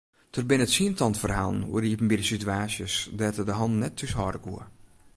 [0.35, 4.63] Der binne tsientallen ferhalen oer iepenbiere situaasjes dêr't er de hannen net thúshâlde koe.